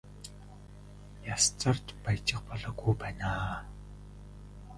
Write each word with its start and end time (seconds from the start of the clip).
Яс 1.31 1.43
зарж 1.61 1.93
баяжих 2.03 2.39
болоогүй 2.49 2.93
байна 3.03 3.27
аа. 3.45 3.55